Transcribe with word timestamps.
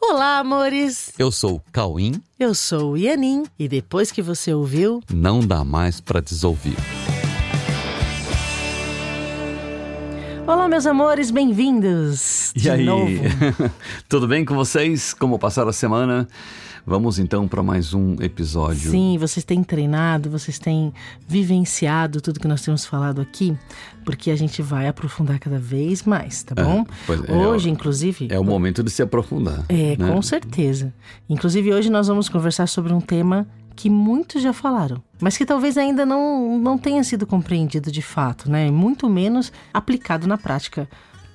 Olá, 0.00 0.38
amores! 0.38 1.12
Eu 1.18 1.30
sou 1.32 1.56
o 1.56 1.62
Cauim. 1.72 2.22
Eu 2.38 2.54
sou 2.54 2.92
o 2.92 2.96
Ianin 2.96 3.44
e 3.58 3.66
depois 3.68 4.12
que 4.12 4.22
você 4.22 4.54
ouviu, 4.54 5.02
não 5.12 5.40
dá 5.40 5.64
mais 5.64 6.00
para 6.00 6.20
desouvir. 6.20 6.76
Olá, 10.46 10.68
meus 10.68 10.86
amores, 10.86 11.30
bem-vindos! 11.30 12.52
E 12.54 12.70
aí? 12.70 12.86
Tudo 14.08 14.26
bem 14.28 14.44
com 14.44 14.54
vocês? 14.54 15.12
Como 15.12 15.38
passaram 15.38 15.68
a 15.70 15.72
semana? 15.74 16.28
Vamos 16.88 17.18
então 17.18 17.46
para 17.46 17.62
mais 17.62 17.92
um 17.92 18.14
episódio. 18.14 18.90
Sim, 18.90 19.18
vocês 19.18 19.44
têm 19.44 19.62
treinado, 19.62 20.30
vocês 20.30 20.58
têm 20.58 20.90
vivenciado 21.28 22.18
tudo 22.18 22.40
que 22.40 22.48
nós 22.48 22.62
temos 22.62 22.86
falado 22.86 23.20
aqui, 23.20 23.54
porque 24.06 24.30
a 24.30 24.36
gente 24.36 24.62
vai 24.62 24.88
aprofundar 24.88 25.38
cada 25.38 25.58
vez 25.58 26.04
mais, 26.04 26.42
tá 26.42 26.54
bom? 26.54 26.86
É, 27.06 27.30
é, 27.30 27.36
hoje, 27.36 27.68
inclusive. 27.68 28.28
É 28.30 28.40
o 28.40 28.42
momento 28.42 28.82
de 28.82 28.90
se 28.90 29.02
aprofundar. 29.02 29.66
É, 29.68 29.98
né? 29.98 30.10
com 30.10 30.22
certeza. 30.22 30.94
Inclusive, 31.28 31.74
hoje 31.74 31.90
nós 31.90 32.08
vamos 32.08 32.26
conversar 32.26 32.66
sobre 32.66 32.90
um 32.90 33.02
tema 33.02 33.46
que 33.76 33.90
muitos 33.90 34.42
já 34.42 34.54
falaram, 34.54 35.02
mas 35.20 35.36
que 35.36 35.44
talvez 35.44 35.76
ainda 35.76 36.06
não, 36.06 36.58
não 36.58 36.78
tenha 36.78 37.04
sido 37.04 37.26
compreendido 37.26 37.92
de 37.92 38.00
fato, 38.00 38.50
né? 38.50 38.70
Muito 38.70 39.10
menos 39.10 39.52
aplicado 39.74 40.26
na 40.26 40.38
prática. 40.38 40.88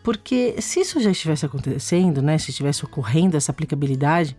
Porque 0.04 0.56
se 0.60 0.80
isso 0.80 1.00
já 1.00 1.12
estivesse 1.12 1.46
acontecendo, 1.46 2.24
né? 2.24 2.40
Se 2.40 2.50
estivesse 2.50 2.84
ocorrendo 2.84 3.38
essa 3.38 3.52
aplicabilidade, 3.52 4.36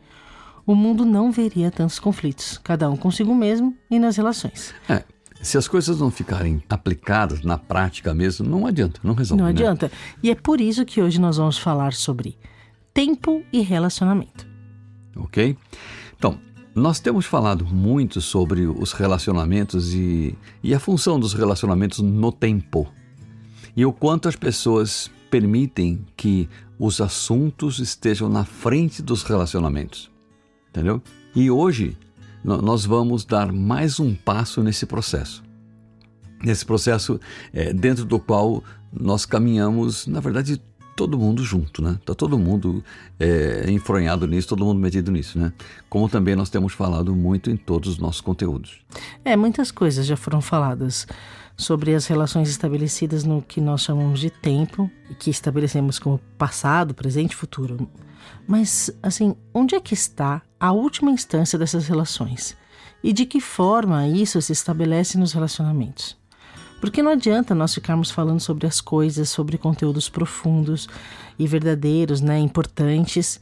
o 0.66 0.74
mundo 0.74 1.04
não 1.04 1.30
veria 1.30 1.70
tantos 1.70 1.98
conflitos, 1.98 2.58
cada 2.62 2.88
um 2.88 2.96
consigo 2.96 3.34
mesmo 3.34 3.76
e 3.90 3.98
nas 3.98 4.16
relações. 4.16 4.74
É, 4.88 5.04
se 5.42 5.58
as 5.58 5.68
coisas 5.68 6.00
não 6.00 6.10
ficarem 6.10 6.62
aplicadas 6.70 7.42
na 7.42 7.58
prática 7.58 8.14
mesmo, 8.14 8.48
não 8.48 8.66
adianta, 8.66 8.98
não 9.04 9.14
resolve. 9.14 9.42
Não 9.42 9.50
né? 9.50 9.54
adianta. 9.54 9.92
E 10.22 10.30
é 10.30 10.34
por 10.34 10.60
isso 10.60 10.84
que 10.84 11.02
hoje 11.02 11.20
nós 11.20 11.36
vamos 11.36 11.58
falar 11.58 11.92
sobre 11.92 12.38
tempo 12.94 13.42
e 13.52 13.60
relacionamento. 13.60 14.46
Ok? 15.16 15.56
Então, 16.16 16.38
nós 16.74 16.98
temos 16.98 17.26
falado 17.26 17.66
muito 17.66 18.20
sobre 18.20 18.66
os 18.66 18.92
relacionamentos 18.92 19.92
e, 19.92 20.34
e 20.62 20.74
a 20.74 20.80
função 20.80 21.20
dos 21.20 21.34
relacionamentos 21.34 21.98
no 21.98 22.32
tempo. 22.32 22.90
E 23.76 23.84
o 23.84 23.92
quanto 23.92 24.28
as 24.28 24.36
pessoas 24.36 25.10
permitem 25.30 26.04
que 26.16 26.48
os 26.78 27.00
assuntos 27.00 27.80
estejam 27.80 28.28
na 28.28 28.44
frente 28.44 29.02
dos 29.02 29.22
relacionamentos 29.22 30.13
entendeu? 30.74 31.00
E 31.36 31.48
hoje 31.48 31.96
nós 32.42 32.84
vamos 32.84 33.24
dar 33.24 33.52
mais 33.52 34.00
um 34.00 34.12
passo 34.12 34.60
nesse 34.60 34.84
processo. 34.84 35.42
Nesse 36.42 36.66
processo 36.66 37.18
é, 37.52 37.72
dentro 37.72 38.04
do 38.04 38.18
qual 38.18 38.62
nós 38.92 39.24
caminhamos, 39.24 40.06
na 40.06 40.20
verdade, 40.20 40.60
todo 40.96 41.18
mundo 41.18 41.42
junto, 41.42 41.80
né? 41.80 41.98
Tá 42.04 42.14
todo 42.14 42.38
mundo 42.38 42.84
é, 43.18 43.70
enfronhado 43.70 44.26
nisso, 44.26 44.48
todo 44.48 44.64
mundo 44.64 44.78
metido 44.78 45.10
nisso, 45.10 45.38
né? 45.38 45.52
Como 45.88 46.08
também 46.08 46.34
nós 46.34 46.50
temos 46.50 46.72
falado 46.72 47.14
muito 47.14 47.50
em 47.50 47.56
todos 47.56 47.92
os 47.92 47.98
nossos 47.98 48.20
conteúdos. 48.20 48.80
É, 49.24 49.36
muitas 49.36 49.70
coisas 49.70 50.04
já 50.04 50.16
foram 50.16 50.40
faladas 50.40 51.06
sobre 51.56 51.94
as 51.94 52.06
relações 52.06 52.48
estabelecidas 52.50 53.24
no 53.24 53.40
que 53.40 53.60
nós 53.60 53.82
chamamos 53.82 54.18
de 54.20 54.28
tempo 54.28 54.90
e 55.08 55.14
que 55.14 55.30
estabelecemos 55.30 55.98
como 55.98 56.18
passado, 56.36 56.94
presente 56.94 57.34
futuro. 57.34 57.88
Mas, 58.46 58.90
assim, 59.02 59.34
onde 59.52 59.74
é 59.74 59.80
que 59.80 59.94
está 59.94 60.42
a 60.64 60.72
última 60.72 61.10
instância 61.10 61.58
dessas 61.58 61.86
relações? 61.86 62.56
E 63.02 63.12
de 63.12 63.26
que 63.26 63.38
forma 63.38 64.08
isso 64.08 64.40
se 64.40 64.50
estabelece 64.50 65.18
nos 65.18 65.34
relacionamentos? 65.34 66.16
Porque 66.80 67.02
não 67.02 67.10
adianta 67.10 67.54
nós 67.54 67.74
ficarmos 67.74 68.10
falando 68.10 68.40
sobre 68.40 68.66
as 68.66 68.80
coisas, 68.80 69.28
sobre 69.28 69.58
conteúdos 69.58 70.08
profundos 70.08 70.88
e 71.38 71.46
verdadeiros, 71.46 72.22
né, 72.22 72.38
importantes, 72.38 73.38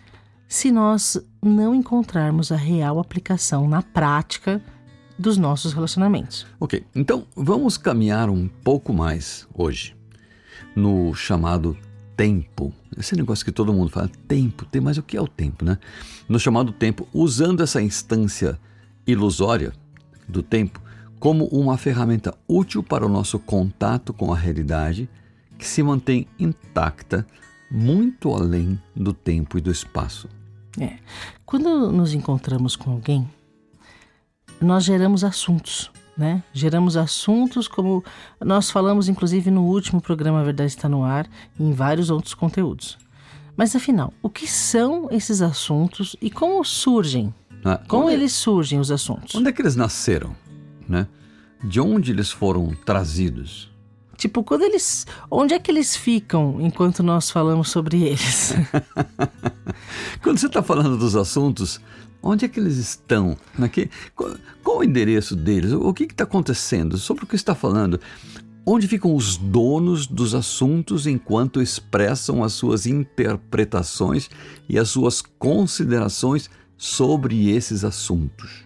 se 0.48 0.72
nós 0.72 1.16
não 1.40 1.72
encontrarmos 1.72 2.50
a 2.50 2.56
real 2.56 2.98
aplicação 2.98 3.68
na 3.68 3.82
prática 3.82 4.60
dos 5.16 5.36
nossos 5.36 5.72
relacionamentos. 5.72 6.44
Ok, 6.58 6.84
então 6.92 7.24
vamos 7.36 7.78
caminhar 7.78 8.28
um 8.28 8.48
pouco 8.48 8.92
mais 8.92 9.46
hoje 9.54 9.94
no 10.74 11.14
chamado 11.14 11.78
tempo. 12.22 12.72
Esse 12.96 13.16
negócio 13.16 13.44
que 13.44 13.50
todo 13.50 13.72
mundo 13.72 13.90
fala, 13.90 14.08
tempo, 14.28 14.64
tem, 14.64 14.80
mas 14.80 14.96
o 14.96 15.02
que 15.02 15.16
é 15.16 15.20
o 15.20 15.26
tempo, 15.26 15.64
né? 15.64 15.76
No 16.28 16.38
chamado 16.38 16.70
tempo, 16.70 17.08
usando 17.12 17.64
essa 17.64 17.82
instância 17.82 18.60
ilusória 19.04 19.72
do 20.28 20.40
tempo 20.40 20.80
como 21.18 21.46
uma 21.46 21.76
ferramenta 21.76 22.32
útil 22.46 22.80
para 22.80 23.04
o 23.04 23.08
nosso 23.08 23.40
contato 23.40 24.12
com 24.12 24.32
a 24.32 24.36
realidade 24.36 25.10
que 25.58 25.66
se 25.66 25.82
mantém 25.82 26.28
intacta 26.38 27.26
muito 27.68 28.32
além 28.32 28.80
do 28.94 29.12
tempo 29.12 29.58
e 29.58 29.60
do 29.60 29.72
espaço. 29.72 30.28
É. 30.78 30.98
Quando 31.44 31.90
nos 31.90 32.14
encontramos 32.14 32.76
com 32.76 32.92
alguém, 32.92 33.28
nós 34.60 34.84
geramos 34.84 35.24
assuntos 35.24 35.90
né? 36.22 36.40
Geramos 36.52 36.96
assuntos 36.96 37.66
como 37.66 38.04
nós 38.40 38.70
falamos, 38.70 39.08
inclusive, 39.08 39.50
no 39.50 39.64
último 39.64 40.00
programa 40.00 40.40
A 40.40 40.44
Verdade 40.44 40.70
Está 40.70 40.88
no 40.88 41.02
Ar 41.02 41.28
e 41.58 41.64
em 41.64 41.72
vários 41.72 42.10
outros 42.10 42.32
conteúdos. 42.32 42.96
Mas 43.56 43.74
afinal, 43.74 44.14
o 44.22 44.30
que 44.30 44.46
são 44.46 45.08
esses 45.10 45.42
assuntos 45.42 46.14
e 46.22 46.30
como 46.30 46.64
surgem? 46.64 47.34
Ah, 47.64 47.76
como 47.88 48.08
é, 48.08 48.14
eles 48.14 48.32
surgem, 48.32 48.78
os 48.78 48.92
assuntos? 48.92 49.34
Onde 49.34 49.48
é 49.48 49.52
que 49.52 49.60
eles 49.60 49.74
nasceram? 49.74 50.34
Né? 50.88 51.08
De 51.60 51.80
onde 51.80 52.12
eles 52.12 52.30
foram 52.30 52.72
trazidos? 52.86 53.71
Tipo, 54.22 54.44
quando 54.44 54.62
eles. 54.62 55.04
Onde 55.28 55.52
é 55.52 55.58
que 55.58 55.68
eles 55.68 55.96
ficam 55.96 56.60
enquanto 56.60 57.02
nós 57.02 57.28
falamos 57.28 57.70
sobre 57.70 58.04
eles? 58.04 58.54
quando 60.22 60.38
você 60.38 60.46
está 60.46 60.62
falando 60.62 60.96
dos 60.96 61.16
assuntos, 61.16 61.80
Onde 62.22 62.44
é 62.44 62.48
que 62.48 62.60
eles 62.60 62.76
estão? 62.76 63.36
Aqui, 63.60 63.90
qual, 64.14 64.36
qual 64.62 64.78
o 64.78 64.84
endereço 64.84 65.34
deles? 65.34 65.72
O 65.72 65.92
que 65.92 66.04
está 66.04 66.22
acontecendo? 66.22 66.96
Sobre 66.96 67.24
o 67.24 67.26
que 67.26 67.34
está 67.34 67.52
falando? 67.52 67.98
Onde 68.64 68.86
ficam 68.86 69.12
os 69.16 69.36
donos 69.36 70.06
dos 70.06 70.36
assuntos 70.36 71.08
enquanto 71.08 71.60
expressam 71.60 72.44
as 72.44 72.52
suas 72.52 72.86
interpretações 72.86 74.30
e 74.68 74.78
as 74.78 74.88
suas 74.88 75.20
considerações 75.20 76.48
sobre 76.78 77.50
esses 77.50 77.82
assuntos? 77.82 78.62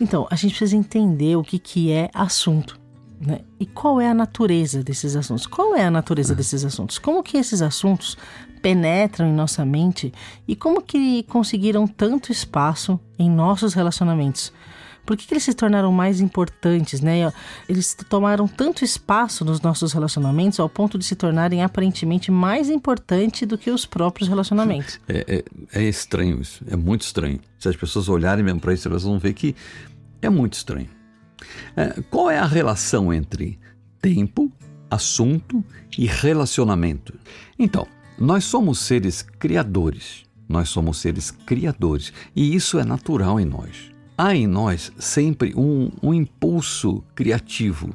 Então, 0.00 0.26
a 0.30 0.34
gente 0.34 0.52
precisa 0.52 0.74
entender 0.74 1.36
o 1.36 1.42
que, 1.42 1.58
que 1.58 1.92
é 1.92 2.08
assunto. 2.14 2.80
Né? 3.24 3.42
E 3.60 3.64
qual 3.64 4.00
é 4.00 4.08
a 4.08 4.14
natureza 4.14 4.82
desses 4.82 5.14
assuntos? 5.14 5.46
Qual 5.46 5.76
é 5.76 5.84
a 5.84 5.90
natureza 5.90 6.34
desses 6.34 6.64
assuntos? 6.64 6.98
Como 6.98 7.22
que 7.22 7.36
esses 7.36 7.62
assuntos 7.62 8.18
penetram 8.60 9.28
em 9.28 9.32
nossa 9.32 9.64
mente 9.64 10.12
e 10.46 10.56
como 10.56 10.82
que 10.82 11.22
conseguiram 11.24 11.86
tanto 11.86 12.32
espaço 12.32 12.98
em 13.16 13.30
nossos 13.30 13.74
relacionamentos? 13.74 14.52
Por 15.06 15.16
que, 15.16 15.26
que 15.26 15.34
eles 15.34 15.44
se 15.44 15.54
tornaram 15.54 15.92
mais 15.92 16.20
importantes, 16.20 17.00
né? 17.00 17.32
Eles 17.68 17.96
tomaram 18.08 18.46
tanto 18.46 18.84
espaço 18.84 19.44
nos 19.44 19.60
nossos 19.60 19.92
relacionamentos 19.92 20.60
ao 20.60 20.68
ponto 20.68 20.96
de 20.96 21.04
se 21.04 21.16
tornarem 21.16 21.62
aparentemente 21.62 22.30
mais 22.30 22.70
importantes 22.70 23.46
do 23.46 23.58
que 23.58 23.70
os 23.70 23.84
próprios 23.84 24.28
relacionamentos. 24.28 25.00
É, 25.08 25.44
é, 25.72 25.80
é 25.80 25.88
estranho 25.88 26.40
isso, 26.40 26.64
é 26.68 26.76
muito 26.76 27.02
estranho. 27.02 27.40
Se 27.58 27.68
as 27.68 27.76
pessoas 27.76 28.08
olharem 28.08 28.44
mesmo 28.44 28.60
para 28.60 28.74
isso, 28.74 28.88
elas 28.88 29.02
vão 29.02 29.18
ver 29.18 29.32
que 29.32 29.56
é 30.20 30.30
muito 30.30 30.54
estranho. 30.54 31.01
É, 31.76 32.00
qual 32.10 32.30
é 32.30 32.38
a 32.38 32.46
relação 32.46 33.12
entre 33.12 33.58
tempo, 34.00 34.50
assunto 34.90 35.64
e 35.96 36.06
relacionamento? 36.06 37.14
Então, 37.58 37.86
nós 38.18 38.44
somos 38.44 38.78
seres 38.78 39.22
criadores. 39.22 40.24
Nós 40.48 40.68
somos 40.68 40.98
seres 40.98 41.30
criadores 41.30 42.12
e 42.36 42.54
isso 42.54 42.78
é 42.78 42.84
natural 42.84 43.40
em 43.40 43.44
nós. 43.44 43.90
Há 44.18 44.34
em 44.34 44.46
nós 44.46 44.92
sempre 44.98 45.54
um, 45.56 45.90
um 46.02 46.12
impulso 46.12 47.02
criativo 47.14 47.94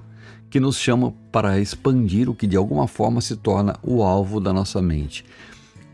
que 0.50 0.59
nos 0.59 0.78
chama 0.78 1.14
para 1.31 1.59
expandir 1.59 2.29
o 2.29 2.34
que 2.34 2.47
de 2.47 2.58
alguma 2.58 2.88
forma 2.88 3.22
se 3.22 3.35
torna 3.35 3.78
o 3.84 4.02
alvo 4.02 4.40
da 4.40 4.52
nossa 4.52 4.81
mente 4.81 5.24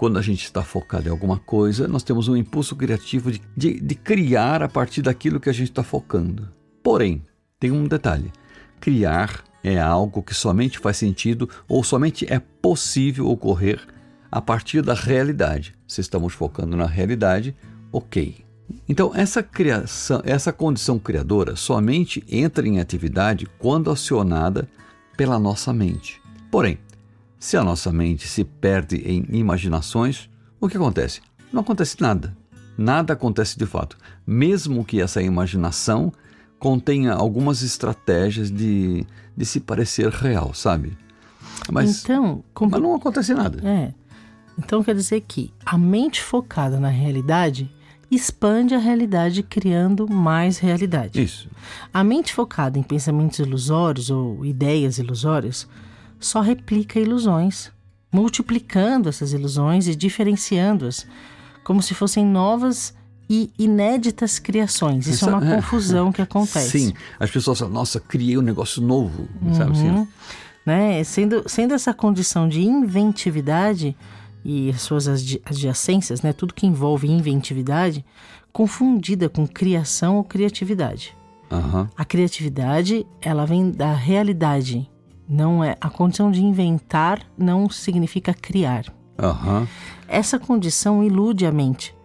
quando 0.03 0.20
a 0.20 0.22
gente 0.22 0.44
está 0.44 0.62
focado 0.62 1.08
em 1.08 1.12
alguma 1.12 1.38
coisa, 1.38 1.88
nós 1.88 2.03
temos 2.03 2.28
um 2.28 2.35
impulso 2.35 2.75
criativo 2.75 3.32
de, 3.32 3.41
de, 3.56 3.79
de 3.79 3.96
criar 3.96 4.61
a 4.61 4.67
partir 4.67 5.02
daquilo 5.02 5.40
que 5.40 5.49
a 5.49 5.53
gente 5.53 5.70
está 5.70 5.82
focando. 5.82 6.49
Porém, 6.84 7.22
tem 7.63 7.71
um 7.71 7.87
detalhe: 7.87 8.29
criar 8.81 9.41
é 9.63 9.79
algo 9.79 10.21
que 10.21 10.33
somente 10.33 10.77
faz 10.79 10.97
sentido 10.97 11.49
ou 11.65 11.81
somente 11.81 12.25
é 12.29 12.37
possível 12.37 13.29
ocorrer 13.29 13.79
a 14.29 14.41
partir 14.41 14.81
da 14.81 14.93
realidade. 14.93 15.73
Se 15.87 16.01
estamos 16.01 16.33
focando 16.33 16.75
na 16.75 16.85
realidade, 16.85 17.55
ok. 17.89 18.43
Então, 18.89 19.13
essa 19.15 19.41
criação, 19.41 20.21
essa 20.25 20.51
condição 20.51 20.99
criadora 20.99 21.55
somente 21.55 22.21
entra 22.27 22.67
em 22.67 22.81
atividade 22.81 23.47
quando 23.57 23.89
acionada 23.89 24.67
pela 25.15 25.39
nossa 25.39 25.71
mente. 25.71 26.21
Porém, 26.51 26.77
se 27.39 27.55
a 27.55 27.63
nossa 27.63 27.93
mente 27.93 28.27
se 28.27 28.43
perde 28.43 28.97
em 28.97 29.25
imaginações, 29.29 30.29
o 30.59 30.67
que 30.67 30.75
acontece? 30.75 31.21
Não 31.49 31.61
acontece 31.61 31.95
nada. 32.01 32.35
Nada 32.77 33.13
acontece 33.13 33.57
de 33.57 33.65
fato, 33.65 33.97
mesmo 34.27 34.83
que 34.83 34.99
essa 34.99 35.21
imaginação 35.21 36.11
contenha 36.63 37.11
algumas 37.11 37.61
estratégias 37.61 38.49
de, 38.49 39.05
de 39.35 39.45
se 39.45 39.59
parecer 39.59 40.07
real, 40.07 40.53
sabe? 40.53 40.97
Mas, 41.69 42.01
então, 42.01 42.41
mas 42.57 42.81
não 42.81 42.95
acontece 42.95 43.33
nada. 43.33 43.59
É. 43.67 43.93
Então 44.57 44.81
quer 44.81 44.95
dizer 44.95 45.19
que 45.27 45.53
a 45.65 45.77
mente 45.77 46.23
focada 46.23 46.79
na 46.79 46.87
realidade 46.87 47.69
expande 48.09 48.73
a 48.73 48.77
realidade 48.77 49.43
criando 49.43 50.09
mais 50.09 50.57
realidade. 50.57 51.21
Isso. 51.21 51.49
A 51.93 52.01
mente 52.01 52.33
focada 52.33 52.79
em 52.79 52.83
pensamentos 52.83 53.39
ilusórios 53.39 54.09
ou 54.09 54.45
ideias 54.45 54.97
ilusórias 54.99 55.67
só 56.17 56.39
replica 56.39 56.97
ilusões, 56.97 57.73
multiplicando 58.09 59.09
essas 59.09 59.33
ilusões 59.33 59.85
e 59.89 59.95
diferenciando-as 59.95 61.05
como 61.61 61.81
se 61.81 61.93
fossem 61.93 62.25
novas 62.25 62.93
e 63.29 63.52
inéditas 63.58 64.40
criações. 64.40 65.08
Isso, 65.08 65.25
Isso 65.25 65.29
é 65.29 65.35
uma 65.35 65.53
é, 65.53 65.55
confusão 65.55 66.11
que 66.11 66.22
acontece. 66.22 66.79
Sim, 66.79 66.93
as 67.20 67.31
pessoas 67.31 67.59
falam, 67.59 67.73
nossa, 67.73 67.99
criei 67.99 68.37
um 68.37 68.41
negócio 68.41 68.81
novo, 68.81 69.28
uhum. 69.41 69.53
sabe 69.53 69.72
assim? 69.72 70.08
Né? 70.66 71.03
Sendo, 71.03 71.43
sendo 71.47 71.73
essa 71.73 71.93
condição 71.93 72.47
de 72.47 72.61
inventividade 72.61 73.96
e 74.46 74.73
suas 74.73 75.08
adjacências, 75.08 76.22
né? 76.22 76.34
tudo 76.34 76.53
que 76.53 76.66
envolve 76.66 77.09
inventividade, 77.09 78.05
confundida 78.52 79.29
com 79.29 79.47
criação 79.47 80.17
ou 80.17 80.23
criatividade. 80.23 81.16
Uhum. 81.52 81.87
A 81.96 82.05
criatividade, 82.05 83.05
ela 83.22 83.46
vem 83.46 83.72
da 83.72 83.93
realidade, 83.93 84.90
não 85.28 85.64
é 85.64 85.78
a 85.79 85.90
condição 85.90 86.31
de 86.31 86.43
inventar 86.43 87.22
não 87.37 87.70
significa 87.70 88.34
criar. 88.34 88.85
Uhum. 89.17 89.67
Essa 90.08 90.40
condição 90.40 91.03
ilude 91.03 91.46
a 91.46 91.52
mente, 91.52 91.96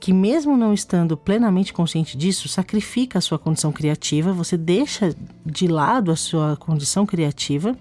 que 0.00 0.14
mesmo 0.14 0.56
não 0.56 0.72
estando 0.72 1.14
plenamente 1.14 1.74
consciente 1.74 2.16
disso, 2.16 2.48
sacrifica 2.48 3.18
a 3.18 3.20
sua 3.20 3.38
condição 3.38 3.70
criativa, 3.70 4.32
você 4.32 4.56
deixa 4.56 5.14
de 5.44 5.68
lado 5.68 6.10
a 6.10 6.16
sua 6.16 6.56
condição 6.56 7.04
criativa 7.04 7.76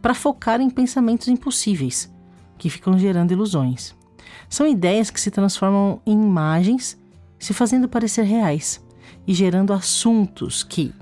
para 0.00 0.14
focar 0.14 0.60
em 0.60 0.70
pensamentos 0.70 1.26
impossíveis, 1.26 2.08
que 2.56 2.70
ficam 2.70 2.96
gerando 2.96 3.32
ilusões. 3.32 3.92
São 4.48 4.68
ideias 4.68 5.10
que 5.10 5.20
se 5.20 5.32
transformam 5.32 6.00
em 6.06 6.12
imagens, 6.12 6.96
se 7.40 7.52
fazendo 7.52 7.88
parecer 7.88 8.22
reais 8.22 8.80
e 9.26 9.34
gerando 9.34 9.72
assuntos 9.72 10.62
que, 10.62 10.94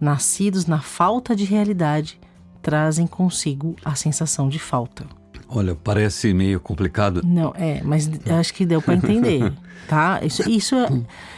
nascidos 0.00 0.66
na 0.66 0.80
falta 0.80 1.36
de 1.36 1.44
realidade, 1.44 2.20
trazem 2.60 3.06
consigo 3.06 3.76
a 3.84 3.94
sensação 3.94 4.48
de 4.48 4.58
falta. 4.58 5.06
Olha, 5.52 5.74
parece 5.74 6.32
meio 6.32 6.60
complicado. 6.60 7.22
Não, 7.24 7.52
é, 7.56 7.82
mas 7.82 8.08
acho 8.38 8.54
que 8.54 8.64
deu 8.64 8.80
para 8.80 8.94
entender, 8.94 9.52
tá? 9.88 10.20
Isso, 10.22 10.48
isso 10.48 10.76
é, 10.76 10.88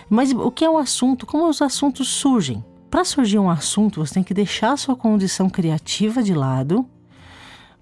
mas 0.09 0.33
o 0.33 0.51
que 0.51 0.65
é 0.65 0.71
o 0.71 0.79
assunto? 0.79 1.27
Como 1.27 1.49
os 1.49 1.61
assuntos 1.61 2.09
surgem? 2.09 2.65
Para 2.91 3.05
surgir 3.05 3.39
um 3.39 3.51
assunto, 3.51 4.05
você 4.05 4.15
tem 4.15 4.23
que 4.23 4.35
deixar 4.35 4.73
a 4.73 4.77
sua 4.77 4.95
condição 4.95 5.49
criativa 5.49 6.23
de 6.23 6.35
lado 6.35 6.87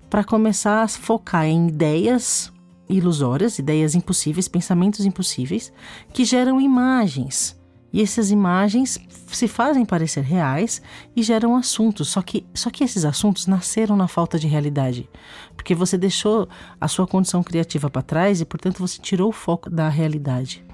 para 0.08 0.24
começar 0.24 0.82
a 0.82 0.88
focar 0.88 1.46
em 1.46 1.68
ideias 1.68 2.52
ilusórias, 2.88 3.58
ideias 3.58 3.94
impossíveis, 3.94 4.48
pensamentos 4.48 5.04
impossíveis, 5.04 5.72
que 6.12 6.24
geram 6.24 6.60
imagens 6.60 7.59
e 7.92 8.02
essas 8.02 8.30
imagens 8.30 8.98
se 9.26 9.48
fazem 9.48 9.84
parecer 9.84 10.22
reais 10.22 10.80
e 11.14 11.22
geram 11.22 11.56
assuntos. 11.56 12.08
Só 12.08 12.22
que, 12.22 12.46
só 12.54 12.70
que 12.70 12.84
esses 12.84 13.04
assuntos 13.04 13.46
nasceram 13.46 13.96
na 13.96 14.08
falta 14.08 14.38
de 14.38 14.46
realidade. 14.46 15.08
Porque 15.56 15.74
você 15.74 15.98
deixou 15.98 16.48
a 16.80 16.88
sua 16.88 17.06
condição 17.06 17.42
criativa 17.42 17.90
para 17.90 18.02
trás 18.02 18.40
e, 18.40 18.44
portanto, 18.44 18.78
você 18.78 19.00
tirou 19.00 19.28
o 19.28 19.32
foco 19.32 19.68
da 19.68 19.88
realidade. 19.88 20.64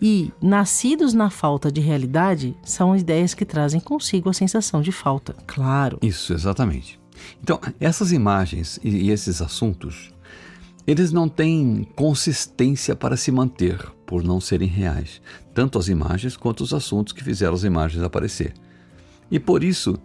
E 0.00 0.30
nascidos 0.42 1.14
na 1.14 1.30
falta 1.30 1.72
de 1.72 1.80
realidade 1.80 2.54
são 2.62 2.94
ideias 2.94 3.32
que 3.32 3.46
trazem 3.46 3.80
consigo 3.80 4.28
a 4.28 4.32
sensação 4.32 4.82
de 4.82 4.92
falta, 4.92 5.34
claro. 5.46 5.98
Isso, 6.02 6.34
exatamente. 6.34 7.00
Então, 7.42 7.58
essas 7.80 8.12
imagens 8.12 8.78
e 8.84 9.10
esses 9.10 9.40
assuntos, 9.40 10.12
eles 10.86 11.12
não 11.12 11.28
têm 11.28 11.86
consistência 11.96 12.94
para 12.94 13.16
se 13.16 13.32
manter 13.32 13.78
por 14.06 14.22
não 14.22 14.40
serem 14.40 14.68
reais, 14.68 15.20
tanto 15.52 15.78
as 15.78 15.88
imagens 15.88 16.36
quanto 16.36 16.62
os 16.62 16.72
assuntos 16.72 17.12
que 17.12 17.24
fizeram 17.24 17.54
as 17.54 17.64
imagens 17.64 18.02
aparecer. 18.02 18.54
E 19.30 19.40
por 19.40 19.64
isso, 19.64 19.98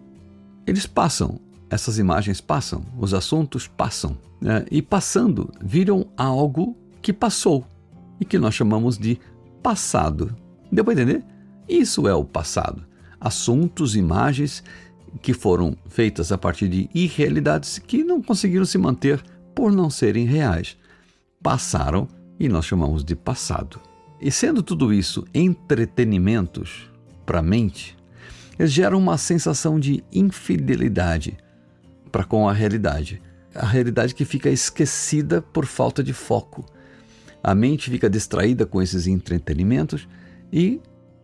eles 0.66 0.88
passam, 0.88 1.40
essas 1.70 2.00
imagens 2.00 2.42
passam, 2.42 2.84
os 2.98 3.14
assuntos 3.14 3.68
passam, 3.68 4.18
né? 4.42 4.66
e 4.72 4.82
passando, 4.82 5.54
viram 5.62 6.08
algo 6.18 6.76
que 7.00 7.14
passou 7.14 7.64
e 8.20 8.26
que 8.26 8.40
nós 8.40 8.56
chamamos 8.56 8.98
de 8.98 9.20
passado. 9.62 10.36
Deu 10.72 10.84
para 10.84 10.94
entender? 10.94 11.24
Isso 11.70 12.08
é 12.08 12.14
o 12.14 12.26
passado. 12.26 12.84
Assuntos, 13.20 13.96
imagens 13.96 14.64
que 15.22 15.34
foram 15.34 15.78
feitas 15.88 16.32
a 16.32 16.38
partir 16.38 16.68
de 16.68 16.90
irrealidades 16.94 17.78
que 17.78 18.04
não 18.04 18.22
conseguiram 18.22 18.66
se 18.66 18.78
manter 18.78 19.22
por 19.54 19.72
não 19.72 19.90
serem 19.90 20.26
reais. 20.26 20.78
Passaram 21.42 22.08
e 22.40 22.48
nós 22.50 22.66
chamamos 22.66 23.04
de 23.04 23.16
passado. 23.16 23.80
E 24.20 24.32
sendo 24.32 24.62
tudo 24.62 24.94
isso 24.94 25.26
entretenimentos 25.34 26.90
para 27.26 27.40
a 27.40 27.44
mente, 27.44 27.98
eles 28.58 28.72
geram 28.72 29.00
uma 29.00 29.18
sensação 29.18 29.80
de 29.80 30.04
infidelidade 30.12 31.38
para 32.12 32.24
com 32.24 32.48
a 32.48 32.54
realidade. 32.54 33.22
A 33.56 33.66
realidade 33.66 34.14
que 34.14 34.24
fica 34.24 34.50
esquecida 34.50 35.42
por 35.42 35.66
falta 35.66 36.04
de 36.04 36.14
foco. 36.14 36.66
A 37.44 37.56
mente 37.56 37.90
fica 37.90 38.10
distraída 38.10 38.66
com 38.66 38.82
esses 38.82 39.08
entretenimentos 39.08 40.08
e 40.54 40.80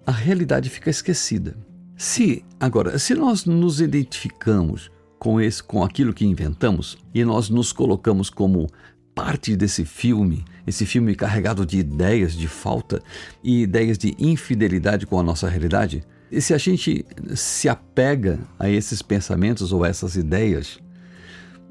a 0.06 0.12
realidade 0.12 0.70
fica 0.70 0.90
esquecida. 0.90 1.56
Se 1.96 2.44
agora, 2.60 2.98
se 2.98 3.14
nós 3.14 3.46
nos 3.46 3.82
identificamos 3.82 4.92
com 5.20 5.42
esse 5.42 5.64
com 5.64 5.84
aquilo 5.84 6.14
que 6.14 6.26
inventamos 6.26 6.98
e 7.14 7.24
nós 7.26 7.50
nos 7.50 7.72
colocamos 7.72 8.30
como 8.30 8.68
parte 9.16 9.56
desse 9.56 9.84
filme, 9.84 10.46
esse 10.68 10.86
filme 10.86 11.16
carregado 11.16 11.66
de 11.66 11.80
ideias 11.80 12.34
de 12.34 12.48
falta 12.48 13.02
e 13.44 13.64
ideias 13.64 13.98
de 13.98 14.16
infidelidade 14.20 15.08
com 15.08 15.20
a 15.20 15.24
nossa 15.24 15.50
realidade, 15.50 16.04
e 16.32 16.40
se 16.40 16.54
a 16.54 16.58
gente 16.58 17.04
se 17.36 17.68
apega 17.68 18.40
a 18.60 18.70
esses 18.70 19.02
pensamentos 19.02 19.72
ou 19.72 19.84
essas 19.84 20.16
ideias, 20.16 20.80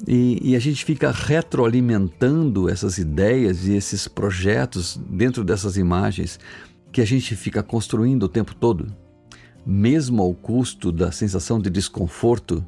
e, 0.06 0.50
e, 0.50 0.56
a 0.56 0.58
gente 0.58 0.84
fica 0.84 1.10
retroalimentando 1.10 2.68
essas 2.68 2.98
ideias 2.98 3.66
e 3.66 3.74
esses 3.74 4.06
projetos 4.06 5.00
dentro 5.08 5.42
dessas 5.42 5.78
imagens 5.78 6.38
que 6.92 7.00
a 7.00 7.04
gente 7.06 7.34
fica 7.34 7.62
construindo 7.62 8.24
o 8.24 8.28
tempo 8.28 8.54
todo, 8.54 8.94
mesmo 9.64 10.22
ao 10.22 10.34
custo 10.34 10.92
da 10.92 11.10
sensação 11.10 11.58
de 11.58 11.70
desconforto, 11.70 12.62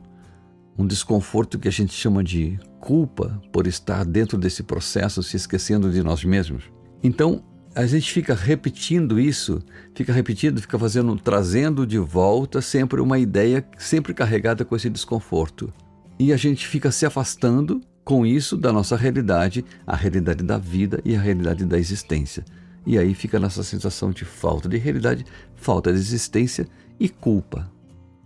um 0.79 0.87
desconforto 0.87 1.59
que 1.59 1.67
a 1.67 1.73
gente 1.73 1.93
chama 1.93 2.23
de 2.23 2.59
culpa 2.81 3.43
por 3.53 3.67
estar 3.67 4.05
dentro 4.05 4.39
desse 4.39 4.63
processo 4.63 5.23
se 5.23 5.37
esquecendo 5.37 5.91
de 5.91 6.03
nós 6.03 6.25
mesmos. 6.25 6.65
Então, 7.03 7.43
a 7.75 7.85
gente 7.87 8.13
fica 8.13 8.35
repetindo 8.35 9.21
isso, 9.21 9.61
fica 9.95 10.13
repetindo, 10.13 10.61
fica 10.61 10.79
fazendo, 10.79 11.15
trazendo 11.17 11.87
de 11.87 11.99
volta 11.99 12.61
sempre 12.61 13.01
uma 13.01 13.19
ideia 13.19 13.65
sempre 13.77 14.15
carregada 14.15 14.65
com 14.65 14.75
esse 14.75 14.89
desconforto. 14.89 15.73
E 16.19 16.33
a 16.33 16.37
gente 16.37 16.67
fica 16.67 16.91
se 16.91 17.05
afastando 17.05 17.81
com 18.05 18.25
isso 18.25 18.57
da 18.57 18.73
nossa 18.73 18.97
realidade, 18.97 19.65
a 19.87 19.95
realidade 19.95 20.43
da 20.43 20.59
vida 20.59 21.01
e 21.05 21.15
a 21.15 21.21
realidade 21.21 21.65
da 21.65 21.79
existência. 21.79 22.45
E 22.87 22.97
aí 22.99 23.15
fica 23.15 23.37
a 23.37 23.41
nossa 23.41 23.63
sensação 23.63 24.11
de 24.11 24.25
falta 24.25 24.69
de 24.69 24.79
realidade, 24.79 25.27
falta 25.55 25.93
de 25.93 25.99
existência 25.99 26.67
e 26.99 27.09
culpa. 27.09 27.71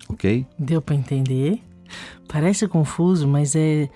Ok? 0.08 0.46
Deu 0.58 0.80
para 0.80 0.94
entender? 0.94 1.60
Parece 2.28 2.66
confuso, 2.68 3.26
mas 3.26 3.54
é 3.54 3.88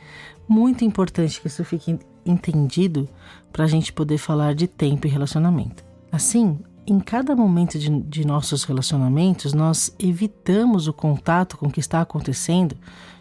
muito 0.48 0.84
importante 0.84 1.40
que 1.40 1.46
isso 1.46 1.64
fique 1.64 1.98
entendido 2.24 3.08
para 3.52 3.64
a 3.64 3.68
gente 3.68 3.92
poder 3.92 4.18
falar 4.18 4.54
de 4.54 4.66
tempo 4.66 5.06
e 5.06 5.10
relacionamento. 5.10 5.84
Assim, 6.10 6.58
em 6.86 7.00
cada 7.00 7.34
momento 7.34 7.78
de, 7.78 7.90
de, 8.02 8.26
nossos 8.26 8.64
relacionamentos, 8.64 9.52
nós 9.52 9.94
evitamos 9.98 10.86
o 10.86 10.92
contato 10.92 11.56
com 11.56 11.66
o 11.66 11.70
que 11.70 11.80
está 11.80 12.00
acontecendo, 12.00 12.76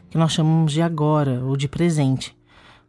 que 0.10 0.18
nós 0.18 0.32
chamamos 0.32 0.72
de 0.72 0.82
agora 0.82 1.44
ou 1.44 1.58
de 1.58 1.68
presente, 1.68 2.38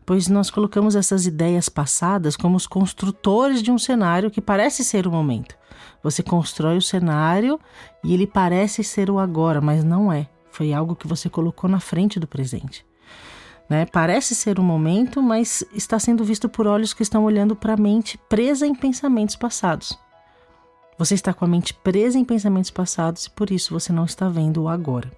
pois 0.04 0.28
nós 0.28 0.50
colocamos 0.50 0.94
essas 0.94 1.26
ideias 1.26 1.68
passadas 1.68 2.36
como 2.36 2.56
os 2.56 2.66
construtores 2.66 3.62
de 3.62 3.70
um 3.70 3.78
cenário 3.78 4.30
que 4.30 4.40
parece 4.40 4.84
ser 4.84 5.06
o 5.06 5.10
momento. 5.10 5.56
Você 6.02 6.22
constrói 6.22 6.76
o 6.76 6.82
cenário 6.82 7.58
e 8.04 8.14
ele 8.14 8.26
parece 8.26 8.84
ser 8.84 9.10
o 9.10 9.18
agora, 9.18 9.60
mas 9.60 9.82
não 9.82 10.12
é. 10.12 10.28
Foi 10.56 10.72
algo 10.72 10.96
que 10.96 11.06
você 11.06 11.28
colocou 11.28 11.68
na 11.68 11.78
frente 11.78 12.18
do 12.18 12.26
presente. 12.26 12.82
Né? 13.68 13.84
Parece 13.84 14.34
ser 14.34 14.58
um 14.58 14.62
momento, 14.62 15.22
mas 15.22 15.62
está 15.74 15.98
sendo 15.98 16.24
visto 16.24 16.48
por 16.48 16.66
olhos 16.66 16.94
que 16.94 17.02
estão 17.02 17.24
olhando 17.24 17.54
para 17.54 17.74
a 17.74 17.76
mente 17.76 18.16
presa 18.26 18.66
em 18.66 18.74
pensamentos 18.74 19.36
passados. 19.36 19.98
Você 20.96 21.12
está 21.12 21.34
com 21.34 21.44
a 21.44 21.48
mente 21.48 21.74
presa 21.74 22.18
em 22.18 22.24
pensamentos 22.24 22.70
passados 22.70 23.26
e 23.26 23.30
por 23.30 23.50
isso 23.50 23.74
você 23.74 23.92
não 23.92 24.06
está 24.06 24.30
vendo 24.30 24.62
o 24.62 24.68
agora. 24.70 25.12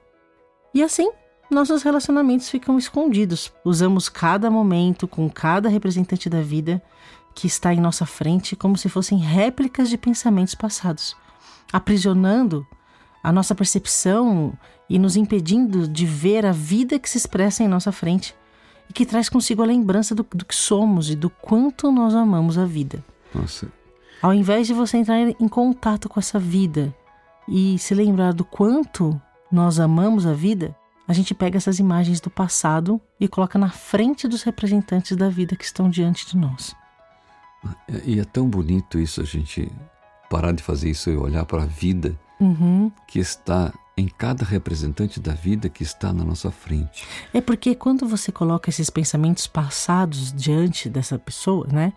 E 0.74 0.82
assim, 0.82 1.08
nossos 1.48 1.84
relacionamentos 1.84 2.48
ficam 2.48 2.76
escondidos. 2.76 3.52
Usamos 3.64 4.08
cada 4.08 4.50
momento 4.50 5.06
com 5.06 5.30
cada 5.30 5.68
representante 5.68 6.28
da 6.28 6.42
vida 6.42 6.82
que 7.32 7.46
está 7.46 7.72
em 7.72 7.80
nossa 7.80 8.04
frente 8.04 8.56
como 8.56 8.76
se 8.76 8.88
fossem 8.88 9.18
réplicas 9.18 9.88
de 9.88 9.96
pensamentos 9.96 10.56
passados, 10.56 11.16
aprisionando 11.72 12.66
a 13.28 13.32
nossa 13.32 13.54
percepção 13.54 14.54
e 14.88 14.98
nos 14.98 15.14
impedindo 15.14 15.86
de 15.86 16.06
ver 16.06 16.46
a 16.46 16.50
vida 16.50 16.98
que 16.98 17.10
se 17.10 17.18
expressa 17.18 17.62
em 17.62 17.68
nossa 17.68 17.92
frente 17.92 18.34
e 18.88 18.92
que 18.94 19.04
traz 19.04 19.28
consigo 19.28 19.62
a 19.62 19.66
lembrança 19.66 20.14
do, 20.14 20.26
do 20.34 20.46
que 20.46 20.54
somos 20.54 21.10
e 21.10 21.14
do 21.14 21.28
quanto 21.28 21.92
nós 21.92 22.14
amamos 22.14 22.56
a 22.56 22.64
vida. 22.64 23.04
Nossa. 23.34 23.70
Ao 24.22 24.32
invés 24.32 24.66
de 24.66 24.72
você 24.72 24.96
entrar 24.96 25.18
em 25.18 25.46
contato 25.46 26.08
com 26.08 26.18
essa 26.18 26.38
vida 26.38 26.94
e 27.46 27.78
se 27.78 27.94
lembrar 27.94 28.32
do 28.32 28.46
quanto 28.46 29.20
nós 29.52 29.78
amamos 29.78 30.24
a 30.24 30.32
vida, 30.32 30.74
a 31.06 31.12
gente 31.12 31.34
pega 31.34 31.58
essas 31.58 31.78
imagens 31.78 32.22
do 32.22 32.30
passado 32.30 32.98
e 33.20 33.28
coloca 33.28 33.58
na 33.58 33.68
frente 33.68 34.26
dos 34.26 34.42
representantes 34.42 35.14
da 35.18 35.28
vida 35.28 35.54
que 35.54 35.64
estão 35.66 35.90
diante 35.90 36.26
de 36.26 36.34
nós. 36.34 36.74
E 38.06 38.20
é 38.20 38.24
tão 38.24 38.48
bonito 38.48 38.98
isso, 38.98 39.20
a 39.20 39.24
gente 39.24 39.70
parar 40.30 40.52
de 40.52 40.62
fazer 40.62 40.88
isso 40.88 41.10
e 41.10 41.16
olhar 41.18 41.44
para 41.44 41.64
a 41.64 41.66
vida 41.66 42.18
uhum. 42.40 42.90
que 43.06 43.18
está 43.18 43.72
em 43.96 44.06
cada 44.06 44.44
representante 44.44 45.18
da 45.18 45.32
vida 45.32 45.68
que 45.68 45.82
está 45.82 46.12
na 46.12 46.24
nossa 46.24 46.52
frente. 46.52 47.04
É 47.34 47.40
porque 47.40 47.74
quando 47.74 48.06
você 48.06 48.30
coloca 48.30 48.70
esses 48.70 48.88
pensamentos 48.88 49.48
passados 49.48 50.32
diante 50.32 50.88
dessa 50.88 51.18
pessoa, 51.18 51.66
né? 51.66 51.92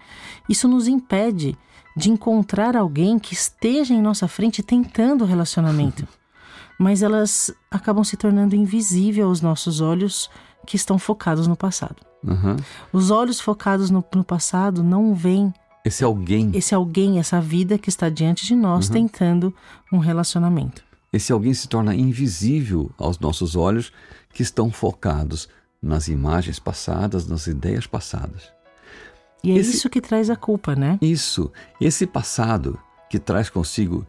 Isso 0.49 0.67
nos 0.67 0.87
impede 0.87 1.55
de 1.95 2.09
encontrar 2.09 2.75
alguém 2.75 3.19
que 3.19 3.33
esteja 3.33 3.93
em 3.93 4.01
nossa 4.01 4.27
frente 4.27 4.63
tentando 4.63 5.23
o 5.23 5.27
relacionamento. 5.27 6.07
Mas 6.79 7.03
elas 7.03 7.53
acabam 7.69 8.03
se 8.03 8.17
tornando 8.17 8.55
invisíveis 8.55 9.23
aos 9.23 9.41
nossos 9.41 9.79
olhos 9.81 10.29
que 10.65 10.75
estão 10.75 10.97
focados 10.97 11.45
no 11.45 11.55
passado. 11.55 11.97
Uhum. 12.23 12.55
Os 12.91 13.11
olhos 13.11 13.39
focados 13.39 13.91
no, 13.91 14.03
no 14.15 14.23
passado 14.23 14.83
não 14.83 15.13
veem 15.13 15.53
esse 15.83 16.03
alguém. 16.03 16.51
Esse 16.53 16.75
alguém, 16.75 17.19
essa 17.19 17.41
vida 17.41 17.77
que 17.77 17.89
está 17.89 18.09
diante 18.09 18.45
de 18.45 18.55
nós 18.55 18.87
uhum. 18.87 18.93
tentando 18.93 19.53
um 19.91 19.97
relacionamento. 19.97 20.83
Esse 21.11 21.31
alguém 21.31 21.53
se 21.53 21.67
torna 21.67 21.93
invisível 21.93 22.91
aos 22.97 23.19
nossos 23.19 23.55
olhos 23.55 23.91
que 24.33 24.41
estão 24.41 24.71
focados 24.71 25.49
nas 25.81 26.07
imagens 26.07 26.59
passadas, 26.59 27.27
nas 27.27 27.47
ideias 27.47 27.87
passadas. 27.87 28.51
E 29.43 29.51
é 29.51 29.55
esse, 29.55 29.75
isso 29.75 29.89
que 29.89 29.99
traz 29.99 30.29
a 30.29 30.35
culpa, 30.35 30.75
né? 30.75 30.97
Isso. 31.01 31.51
Esse 31.79 32.05
passado 32.05 32.79
que 33.09 33.19
traz 33.19 33.49
consigo 33.49 34.05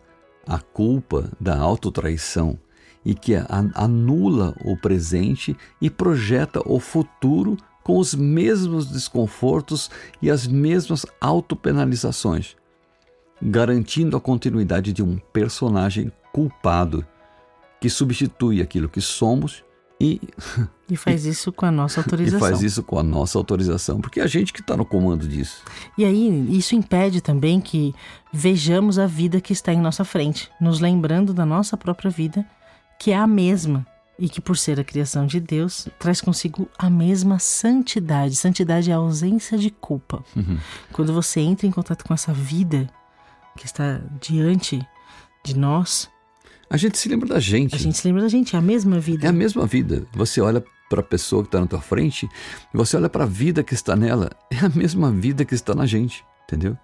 a 0.47 0.59
culpa 0.59 1.31
da 1.41 1.59
autotraição 1.59 2.59
e 3.05 3.14
que 3.14 3.35
anula 3.75 4.55
o 4.64 4.76
presente 4.76 5.57
e 5.81 5.91
projeta 5.91 6.61
o 6.64 6.79
futuro 6.79 7.57
com 7.83 7.99
os 7.99 8.15
mesmos 8.15 8.87
desconfortos 8.87 9.91
e 10.21 10.31
as 10.31 10.47
mesmas 10.47 11.05
autopenalizações, 11.21 12.57
garantindo 13.41 14.17
a 14.17 14.21
continuidade 14.21 14.93
de 14.93 15.03
um 15.03 15.19
personagem 15.33 16.12
culpado 16.33 17.07
que 17.81 17.91
substitui 17.91 18.62
aquilo 18.62 18.89
que 18.89 19.01
somos 19.01 19.65
e. 20.01 20.21
E 20.91 20.97
faz 20.97 21.25
isso 21.25 21.51
com 21.51 21.65
a 21.65 21.71
nossa 21.71 22.01
autorização. 22.01 22.37
E 22.37 22.51
faz 22.51 22.62
isso 22.62 22.83
com 22.83 22.99
a 22.99 23.03
nossa 23.03 23.39
autorização, 23.39 23.99
porque 23.99 24.21
é 24.21 24.25
a 24.25 24.27
gente 24.27 24.53
que 24.53 24.61
está 24.61 24.77
no 24.77 24.85
comando 24.85 25.27
disso. 25.27 25.62
E 25.97 26.05
aí, 26.05 26.55
isso 26.55 26.75
impede 26.75 27.23
também 27.23 27.62
que 27.62 27.95
vejamos 28.31 28.99
a 28.99 29.07
vida 29.07 29.41
que 29.41 29.55
está 29.55 29.73
em 29.73 29.81
nossa 29.81 30.05
frente, 30.05 30.51
nos 30.61 30.81
lembrando 30.81 31.33
da 31.33 31.47
nossa 31.47 31.79
própria 31.79 32.11
vida, 32.11 32.45
que 32.99 33.11
é 33.11 33.17
a 33.17 33.27
mesma 33.27 33.87
e 34.23 34.29
que, 34.29 34.41
por 34.41 34.57
ser 34.57 34.79
a 34.79 34.85
criação 34.85 35.26
de 35.26 35.41
Deus, 35.41 35.88
traz 35.99 36.21
consigo 36.21 36.69
a 36.79 36.88
mesma 36.88 37.41
santidade. 37.41 38.37
Santidade 38.37 38.88
é 38.88 38.95
a 38.95 38.99
ausência 38.99 39.59
de 39.59 39.69
culpa. 39.69 40.25
Uhum. 40.37 40.59
Quando 40.93 41.12
você 41.12 41.41
entra 41.41 41.67
em 41.67 41.73
contato 41.73 42.05
com 42.05 42.14
essa 42.14 42.33
vida 42.33 42.88
que 43.57 43.67
está 43.67 44.00
diante 44.21 44.81
de 45.45 45.59
nós. 45.59 46.09
A 46.71 46.76
gente 46.76 46.97
se 46.99 47.09
lembra 47.09 47.31
da 47.31 47.41
gente. 47.41 47.75
A 47.75 47.79
gente 47.79 47.99
se 47.99 48.07
lembra 48.07 48.23
da 48.23 48.29
gente, 48.29 48.55
é 48.55 48.61
a 48.61 48.62
mesma 48.62 49.00
vida. 49.00 49.26
É 49.26 49.29
a 49.29 49.33
mesma 49.33 49.67
vida. 49.67 50.07
Você 50.12 50.41
olha 50.41 50.64
para 50.88 51.00
a 51.00 51.05
pessoa 51.05 51.43
que 51.43 51.49
está 51.49 51.59
na 51.59 51.67
tua 51.67 51.81
frente, 51.81 52.29
você 52.73 52.97
olha 52.97 53.09
para 53.09 53.25
a 53.25 53.26
vida 53.26 53.64
que 53.64 53.75
está 53.75 53.97
nela, 53.97 54.31
é 54.52 54.64
a 54.64 54.69
mesma 54.69 55.11
vida 55.11 55.45
que 55.45 55.55
está 55.55 55.75
na 55.75 55.85
gente, 55.85 56.25
entendeu? 56.45 56.79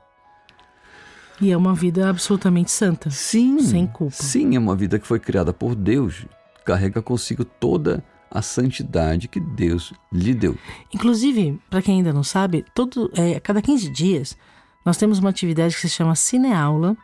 E 1.40 1.52
é 1.52 1.56
uma 1.56 1.72
vida 1.72 2.10
absolutamente 2.10 2.72
santa. 2.72 3.10
Sim. 3.10 3.60
Sem 3.60 3.86
culpa. 3.86 4.16
Sim, 4.16 4.56
é 4.56 4.58
uma 4.58 4.74
vida 4.74 4.98
que 4.98 5.06
foi 5.06 5.20
criada 5.20 5.52
por 5.52 5.76
Deus 5.76 6.26
carrega 6.68 7.00
consigo 7.00 7.46
toda 7.46 8.04
a 8.30 8.42
santidade 8.42 9.26
que 9.26 9.40
Deus 9.40 9.94
lhe 10.12 10.34
deu. 10.34 10.54
Inclusive, 10.92 11.58
para 11.70 11.80
quem 11.80 11.96
ainda 11.96 12.12
não 12.12 12.22
sabe, 12.22 12.62
todo, 12.74 13.10
é, 13.16 13.36
a 13.36 13.40
cada 13.40 13.62
15 13.62 13.88
dias 13.88 14.36
nós 14.84 14.98
temos 14.98 15.18
uma 15.18 15.30
atividade 15.30 15.74
que 15.74 15.80
se 15.80 15.88
chama 15.88 16.14
Cineaula 16.14 16.94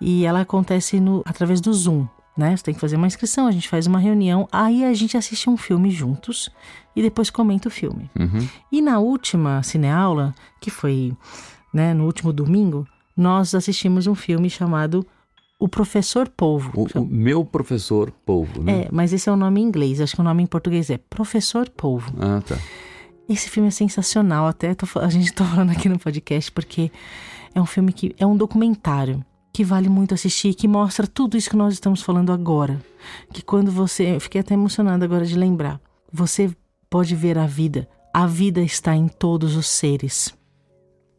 e 0.00 0.24
ela 0.24 0.40
acontece 0.40 0.98
no, 1.00 1.22
através 1.26 1.60
do 1.60 1.70
Zoom. 1.70 2.06
Né? 2.34 2.56
Você 2.56 2.64
tem 2.64 2.74
que 2.74 2.80
fazer 2.80 2.96
uma 2.96 3.06
inscrição, 3.06 3.46
a 3.46 3.50
gente 3.50 3.68
faz 3.68 3.86
uma 3.86 3.98
reunião, 3.98 4.48
aí 4.50 4.82
a 4.84 4.94
gente 4.94 5.18
assiste 5.18 5.50
um 5.50 5.56
filme 5.58 5.90
juntos 5.90 6.48
e 6.96 7.02
depois 7.02 7.28
comenta 7.28 7.68
o 7.68 7.70
filme. 7.70 8.10
Uhum. 8.18 8.48
E 8.72 8.80
na 8.80 9.00
última 9.00 9.62
cineaula, 9.62 10.34
que 10.60 10.70
foi 10.70 11.14
né, 11.74 11.92
no 11.92 12.06
último 12.06 12.32
domingo, 12.32 12.86
nós 13.14 13.54
assistimos 13.54 14.06
um 14.06 14.14
filme 14.14 14.48
chamado 14.48 15.06
o 15.58 15.68
professor 15.68 16.28
Polvo. 16.28 16.70
O, 16.74 17.00
o, 17.00 17.04
meu 17.04 17.44
professor 17.44 18.12
Polvo, 18.24 18.62
né? 18.62 18.82
É, 18.82 18.88
mas 18.92 19.12
esse 19.12 19.28
é 19.28 19.32
o 19.32 19.36
nome 19.36 19.60
em 19.60 19.64
inglês. 19.64 20.00
Acho 20.00 20.14
que 20.14 20.20
o 20.20 20.24
nome 20.24 20.42
em 20.42 20.46
português 20.46 20.88
é 20.88 20.98
Professor 20.98 21.68
Polvo. 21.68 22.12
Ah, 22.18 22.40
tá. 22.46 22.56
Esse 23.28 23.50
filme 23.50 23.68
é 23.68 23.72
sensacional. 23.72 24.46
Até 24.46 24.74
tô, 24.74 24.86
a 25.00 25.08
gente 25.08 25.32
tá 25.32 25.44
falando 25.44 25.70
aqui 25.70 25.88
no 25.88 25.98
podcast 25.98 26.52
porque 26.52 26.92
é 27.54 27.60
um 27.60 27.66
filme 27.66 27.92
que 27.92 28.14
é 28.18 28.24
um 28.24 28.36
documentário 28.36 29.24
que 29.52 29.64
vale 29.64 29.88
muito 29.88 30.14
assistir, 30.14 30.54
que 30.54 30.68
mostra 30.68 31.06
tudo 31.06 31.36
isso 31.36 31.50
que 31.50 31.56
nós 31.56 31.74
estamos 31.74 32.02
falando 32.02 32.30
agora. 32.30 32.80
Que 33.32 33.42
quando 33.42 33.72
você, 33.72 34.14
eu 34.14 34.20
fiquei 34.20 34.40
até 34.40 34.54
emocionada 34.54 35.04
agora 35.04 35.24
de 35.24 35.36
lembrar. 35.36 35.80
Você 36.12 36.54
pode 36.88 37.16
ver 37.16 37.36
a 37.36 37.46
vida. 37.46 37.88
A 38.14 38.26
vida 38.26 38.60
está 38.60 38.94
em 38.94 39.08
todos 39.08 39.56
os 39.56 39.66
seres. 39.66 40.32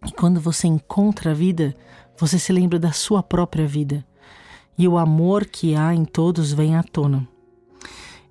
E 0.08 0.12
quando 0.14 0.40
você 0.40 0.68
encontra 0.68 1.32
a 1.32 1.34
vida, 1.34 1.76
você 2.18 2.40
se 2.40 2.54
lembra 2.54 2.80
da 2.80 2.94
sua 2.94 3.22
própria 3.22 3.68
vida 3.68 4.06
e 4.80 4.88
o 4.88 4.98
amor 4.98 5.46
que 5.46 5.76
há 5.76 5.94
em 5.94 6.06
todos 6.06 6.54
vem 6.54 6.78
à 6.78 6.82
tona. 6.82 7.28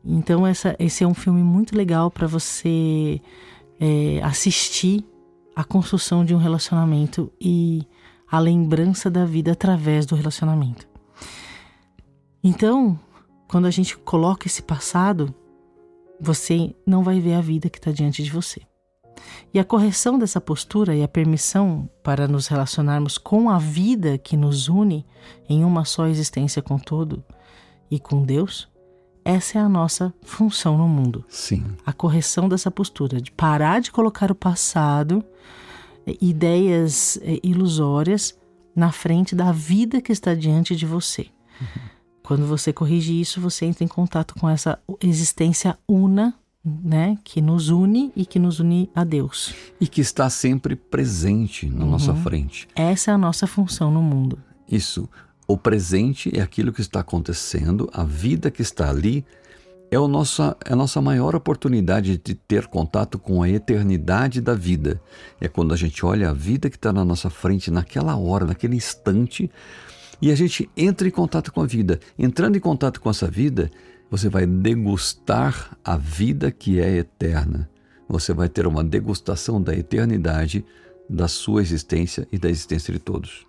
Então 0.02 0.46
essa, 0.46 0.74
esse 0.78 1.04
é 1.04 1.06
um 1.06 1.12
filme 1.12 1.42
muito 1.42 1.76
legal 1.76 2.10
para 2.10 2.26
você 2.26 3.20
é, 3.78 4.18
assistir 4.22 5.04
a 5.54 5.62
construção 5.62 6.24
de 6.24 6.34
um 6.34 6.38
relacionamento 6.38 7.30
e 7.38 7.86
a 8.30 8.38
lembrança 8.38 9.10
da 9.10 9.26
vida 9.26 9.52
através 9.52 10.06
do 10.06 10.14
relacionamento. 10.14 10.88
Então, 12.42 12.98
quando 13.46 13.66
a 13.66 13.70
gente 13.70 13.98
coloca 13.98 14.46
esse 14.46 14.62
passado, 14.62 15.34
você 16.18 16.74
não 16.86 17.02
vai 17.02 17.20
ver 17.20 17.34
a 17.34 17.40
vida 17.42 17.68
que 17.68 17.78
está 17.78 17.90
diante 17.90 18.22
de 18.22 18.30
você. 18.30 18.62
E 19.52 19.58
a 19.58 19.64
correção 19.64 20.18
dessa 20.18 20.40
postura 20.40 20.94
e 20.94 21.02
a 21.02 21.08
permissão 21.08 21.88
para 22.02 22.28
nos 22.28 22.46
relacionarmos 22.46 23.18
com 23.18 23.48
a 23.50 23.58
vida 23.58 24.18
que 24.18 24.36
nos 24.36 24.68
une 24.68 25.06
em 25.48 25.64
uma 25.64 25.84
só 25.84 26.06
existência 26.06 26.60
com 26.60 26.78
todo 26.78 27.24
e 27.90 27.98
com 27.98 28.22
Deus, 28.22 28.68
essa 29.24 29.58
é 29.58 29.60
a 29.60 29.68
nossa 29.68 30.12
função 30.22 30.78
no 30.78 30.88
mundo. 30.88 31.24
Sim. 31.28 31.64
A 31.84 31.92
correção 31.92 32.48
dessa 32.48 32.70
postura, 32.70 33.20
de 33.20 33.30
parar 33.30 33.80
de 33.80 33.90
colocar 33.90 34.30
o 34.30 34.34
passado, 34.34 35.24
ideias 36.20 37.18
eh, 37.22 37.40
ilusórias, 37.42 38.38
na 38.74 38.92
frente 38.92 39.34
da 39.34 39.50
vida 39.50 40.00
que 40.00 40.12
está 40.12 40.34
diante 40.34 40.76
de 40.76 40.86
você. 40.86 41.26
Uhum. 41.60 41.82
Quando 42.22 42.46
você 42.46 42.72
corrige 42.72 43.20
isso, 43.20 43.40
você 43.40 43.66
entra 43.66 43.82
em 43.82 43.88
contato 43.88 44.34
com 44.34 44.48
essa 44.48 44.78
existência 45.02 45.76
una 45.88 46.34
né, 46.82 47.18
que 47.24 47.40
nos 47.40 47.68
une 47.68 48.12
e 48.14 48.26
que 48.26 48.38
nos 48.38 48.60
une 48.60 48.90
a 48.94 49.04
Deus. 49.04 49.54
E 49.80 49.86
que 49.86 50.00
está 50.00 50.28
sempre 50.28 50.76
presente 50.76 51.68
na 51.68 51.84
uhum. 51.84 51.90
nossa 51.92 52.14
frente. 52.14 52.68
Essa 52.74 53.10
é 53.10 53.14
a 53.14 53.18
nossa 53.18 53.46
função 53.46 53.90
no 53.90 54.02
mundo. 54.02 54.38
Isso. 54.70 55.08
O 55.46 55.56
presente 55.56 56.30
é 56.36 56.42
aquilo 56.42 56.72
que 56.72 56.82
está 56.82 57.00
acontecendo, 57.00 57.88
a 57.92 58.04
vida 58.04 58.50
que 58.50 58.60
está 58.60 58.90
ali 58.90 59.24
é, 59.90 59.98
o 59.98 60.06
nossa, 60.06 60.56
é 60.64 60.72
a 60.72 60.76
nossa 60.76 61.00
maior 61.00 61.34
oportunidade 61.34 62.18
de 62.18 62.34
ter 62.34 62.66
contato 62.66 63.18
com 63.18 63.42
a 63.42 63.48
eternidade 63.48 64.40
da 64.40 64.54
vida. 64.54 65.00
É 65.40 65.48
quando 65.48 65.72
a 65.72 65.76
gente 65.76 66.04
olha 66.04 66.30
a 66.30 66.32
vida 66.32 66.68
que 66.68 66.76
está 66.76 66.92
na 66.92 67.04
nossa 67.04 67.30
frente 67.30 67.70
naquela 67.70 68.16
hora, 68.16 68.44
naquele 68.44 68.76
instante, 68.76 69.50
e 70.20 70.30
a 70.30 70.34
gente 70.34 70.68
entra 70.76 71.08
em 71.08 71.10
contato 71.10 71.52
com 71.52 71.62
a 71.62 71.66
vida. 71.66 71.98
Entrando 72.18 72.56
em 72.56 72.60
contato 72.60 73.00
com 73.00 73.08
essa 73.08 73.26
vida, 73.28 73.70
você 74.10 74.28
vai 74.28 74.46
degustar 74.46 75.76
a 75.84 75.96
vida 75.96 76.50
que 76.50 76.80
é 76.80 76.96
eterna. 76.96 77.68
Você 78.08 78.32
vai 78.32 78.48
ter 78.48 78.66
uma 78.66 78.82
degustação 78.82 79.60
da 79.60 79.74
eternidade, 79.74 80.64
da 81.08 81.28
sua 81.28 81.60
existência 81.60 82.26
e 82.32 82.38
da 82.38 82.48
existência 82.48 82.92
de 82.92 82.98
todos. 82.98 83.46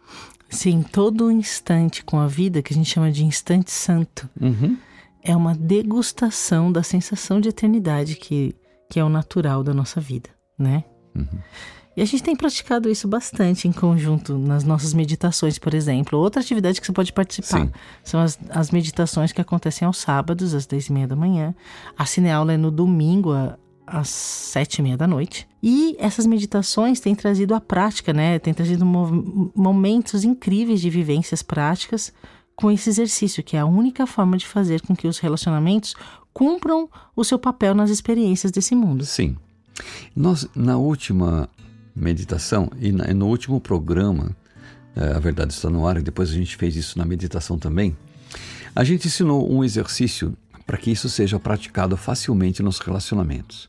Sim, 0.49 0.81
todo 0.81 1.31
instante 1.31 2.03
com 2.03 2.19
a 2.19 2.27
vida, 2.27 2.61
que 2.61 2.73
a 2.73 2.75
gente 2.75 2.89
chama 2.89 3.11
de 3.11 3.23
instante 3.23 3.71
santo, 3.71 4.27
uhum. 4.39 4.77
é 5.23 5.35
uma 5.35 5.55
degustação 5.55 6.71
da 6.71 6.81
sensação 6.81 7.39
de 7.39 7.49
eternidade 7.49 8.15
que, 8.15 8.55
que 8.89 8.99
é 8.99 9.03
o 9.03 9.09
natural 9.09 9.63
da 9.63 9.73
nossa 9.73 10.01
vida, 10.01 10.29
né? 10.57 10.83
Uhum. 11.15 11.39
E 11.99 12.01
a 12.01 12.05
gente 12.05 12.23
tem 12.23 12.33
praticado 12.33 12.89
isso 12.89 13.09
bastante 13.09 13.67
em 13.67 13.73
conjunto 13.73 14.37
nas 14.37 14.63
nossas 14.63 14.93
meditações, 14.93 15.59
por 15.59 15.73
exemplo. 15.73 16.17
Outra 16.17 16.41
atividade 16.41 16.79
que 16.79 16.87
você 16.87 16.93
pode 16.93 17.11
participar 17.11 17.65
Sim. 17.65 17.71
são 18.05 18.21
as, 18.21 18.39
as 18.51 18.71
meditações 18.71 19.33
que 19.33 19.41
acontecem 19.41 19.85
aos 19.85 19.97
sábados, 19.97 20.53
às 20.53 20.65
10 20.65 20.87
e 20.87 20.93
meia 20.93 21.07
da 21.09 21.15
manhã. 21.17 21.53
A 21.97 22.05
cineaula 22.05 22.53
é 22.53 22.57
no 22.57 22.71
domingo, 22.71 23.31
às 23.85 24.07
sete 24.07 24.77
e 24.77 24.81
meia 24.81 24.95
da 24.95 25.05
noite. 25.05 25.45
E 25.61 25.97
essas 25.99 26.25
meditações 26.25 27.01
têm 27.01 27.13
trazido 27.13 27.53
a 27.53 27.59
prática, 27.59 28.13
né? 28.13 28.39
Têm 28.39 28.53
trazido 28.53 28.85
momentos 28.85 30.23
incríveis 30.23 30.79
de 30.79 30.89
vivências 30.89 31.43
práticas 31.43 32.13
com 32.55 32.71
esse 32.71 32.89
exercício, 32.89 33.43
que 33.43 33.57
é 33.57 33.59
a 33.59 33.65
única 33.65 34.07
forma 34.07 34.37
de 34.37 34.47
fazer 34.47 34.79
com 34.83 34.95
que 34.95 35.05
os 35.05 35.19
relacionamentos 35.19 35.95
cumpram 36.31 36.89
o 37.13 37.25
seu 37.25 37.37
papel 37.37 37.75
nas 37.75 37.89
experiências 37.89 38.53
desse 38.53 38.73
mundo. 38.73 39.03
Sim. 39.03 39.35
Nós, 40.15 40.47
na 40.55 40.77
última 40.77 41.49
meditação 41.99 42.71
e 42.79 42.91
no 42.91 43.27
último 43.27 43.59
programa, 43.59 44.35
é, 44.95 45.13
A 45.13 45.19
Verdade 45.19 45.53
Está 45.53 45.69
no 45.69 45.87
Ar, 45.87 45.97
e 45.97 46.01
depois 46.01 46.29
a 46.29 46.33
gente 46.33 46.55
fez 46.55 46.75
isso 46.75 46.97
na 46.97 47.05
meditação 47.05 47.57
também, 47.57 47.95
a 48.75 48.83
gente 48.83 49.07
ensinou 49.07 49.51
um 49.51 49.63
exercício 49.63 50.35
para 50.65 50.77
que 50.77 50.91
isso 50.91 51.09
seja 51.09 51.39
praticado 51.39 51.97
facilmente 51.97 52.61
nos 52.61 52.79
relacionamentos. 52.79 53.67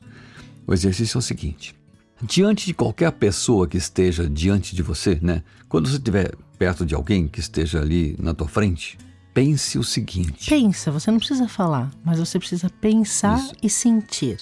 O 0.67 0.75
exercício 0.75 1.17
é 1.17 1.21
o 1.21 1.23
seguinte: 1.23 1.75
diante 2.23 2.67
de 2.67 2.75
qualquer 2.75 3.11
pessoa 3.13 3.67
que 3.67 3.77
esteja 3.77 4.29
diante 4.29 4.77
de 4.77 4.83
você, 4.83 5.19
né? 5.21 5.43
Quando 5.69 5.89
você 5.89 5.97
estiver 5.97 6.35
perto 6.59 6.85
de 6.85 6.95
alguém 6.95 7.27
que 7.27 7.41
esteja 7.41 7.81
ali 7.81 8.15
na 8.19 8.35
tua 8.35 8.47
frente, 8.47 8.99
pense 9.33 9.79
o 9.79 9.83
seguinte. 9.83 10.51
Pensa, 10.51 10.91
você 10.91 11.11
não 11.11 11.19
precisa 11.19 11.49
falar, 11.49 11.91
mas 12.05 12.19
você 12.19 12.39
precisa 12.39 12.69
pensar 12.69 13.39
Isso. 13.39 13.55
e 13.63 13.71
sentir. 13.71 14.39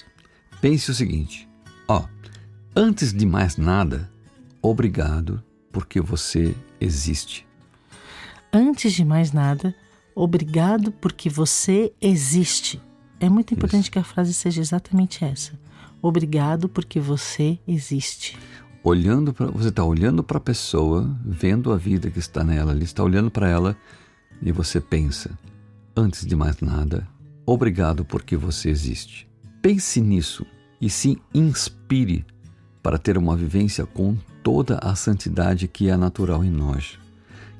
Pense 0.59 0.91
o 0.91 0.93
seguinte: 0.93 1.47
ó, 1.87 2.03
antes 2.75 3.13
de 3.13 3.25
mais 3.25 3.57
nada, 3.57 4.09
obrigado 4.61 5.43
porque 5.71 6.01
você 6.01 6.55
existe. 6.79 7.45
Antes 8.51 8.93
de 8.93 9.05
mais 9.05 9.31
nada, 9.31 9.75
obrigado 10.15 10.91
porque 10.91 11.29
você 11.29 11.93
existe. 12.01 12.81
É 13.19 13.29
muito 13.29 13.53
importante 13.53 13.83
Isso. 13.83 13.91
que 13.91 13.99
a 13.99 14.03
frase 14.03 14.33
seja 14.33 14.61
exatamente 14.61 15.23
essa. 15.23 15.53
Obrigado 16.01 16.69
porque 16.69 16.99
você 16.99 17.59
existe. 17.67 18.37
Olhando 18.81 19.33
para 19.33 19.47
você 19.47 19.67
está 19.67 19.83
olhando 19.83 20.23
para 20.23 20.37
a 20.37 20.41
pessoa, 20.41 21.13
vendo 21.23 21.73
a 21.73 21.77
vida 21.77 22.09
que 22.09 22.19
está 22.19 22.43
nela, 22.43 22.71
ele 22.71 22.85
está 22.85 23.03
olhando 23.03 23.29
para 23.29 23.49
ela 23.49 23.77
e 24.41 24.51
você 24.51 24.79
pensa: 24.79 25.37
antes 25.95 26.25
de 26.25 26.35
mais 26.35 26.61
nada, 26.61 27.05
obrigado 27.45 28.05
porque 28.05 28.37
você 28.37 28.69
existe. 28.69 29.27
Pense 29.61 29.99
nisso 29.99 30.45
e 30.79 30.89
se 30.89 31.21
inspire 31.33 32.25
para 32.81 32.97
ter 32.97 33.17
uma 33.17 33.35
vivência 33.35 33.85
com 33.85 34.17
toda 34.43 34.79
a 34.81 34.95
santidade 34.95 35.67
que 35.67 35.89
é 35.89 35.97
natural 35.97 36.43
em 36.43 36.49
nós 36.49 36.97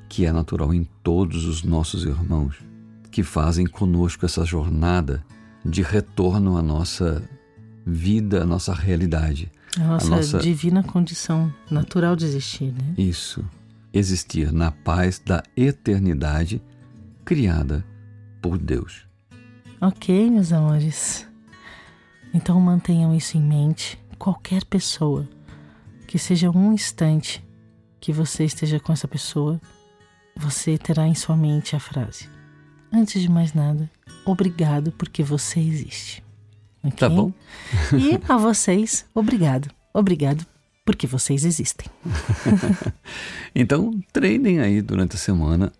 que 0.09 0.25
é 0.25 0.33
natural 0.33 0.73
em 0.73 0.83
todos 1.03 1.45
os 1.45 1.63
nossos 1.63 2.03
irmãos, 2.03 2.55
que 3.11 3.21
fazem 3.21 3.67
conosco 3.67 4.25
essa 4.25 4.43
jornada 4.43 5.23
de 5.63 5.83
retorno 5.83 6.57
à 6.57 6.61
nossa 6.61 7.21
vida, 7.85 8.41
à 8.41 8.45
nossa 8.45 8.73
realidade. 8.73 9.51
A 9.77 9.83
nossa, 9.83 10.07
a 10.07 10.09
nossa 10.09 10.39
divina 10.39 10.81
condição 10.81 11.53
natural 11.69 12.15
de 12.15 12.25
existir, 12.25 12.73
né? 12.73 12.95
Isso. 12.97 13.45
Existir 13.93 14.51
na 14.51 14.71
paz 14.71 15.21
da 15.23 15.43
eternidade 15.55 16.61
criada 17.23 17.85
por 18.41 18.57
Deus. 18.57 19.05
Ok, 19.79 20.29
meus 20.31 20.51
amores. 20.51 21.27
Então 22.33 22.59
mantenham 22.59 23.15
isso 23.15 23.37
em 23.37 23.41
mente. 23.41 23.99
Qualquer 24.19 24.65
pessoa, 24.65 25.25
que 26.05 26.19
seja 26.19 26.51
um 26.51 26.73
instante 26.73 27.41
que 28.01 28.11
você 28.11 28.43
esteja 28.43 28.77
com 28.77 28.91
essa 28.91 29.07
pessoa, 29.07 29.59
você 30.35 30.77
terá 30.77 31.07
em 31.07 31.15
sua 31.15 31.37
mente 31.37 31.73
a 31.73 31.79
frase: 31.79 32.29
Antes 32.91 33.21
de 33.21 33.31
mais 33.31 33.53
nada, 33.53 33.89
obrigado 34.25 34.91
porque 34.91 35.23
você 35.23 35.61
existe. 35.61 36.21
Okay? 36.83 36.97
Tá 36.97 37.09
bom. 37.09 37.31
e 37.93 38.19
a 38.31 38.37
vocês, 38.37 39.05
obrigado. 39.15 39.71
Obrigado 39.93 40.45
porque 40.83 41.07
vocês 41.07 41.45
existem. 41.45 41.87
então, 43.55 44.03
treinem 44.11 44.59
aí 44.59 44.81
durante 44.81 45.15
a 45.15 45.19
semana. 45.19 45.71